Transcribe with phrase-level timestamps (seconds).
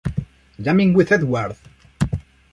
[0.59, 1.55] Jamming With Edward!